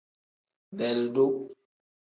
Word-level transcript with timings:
Beelidu. 0.77 1.25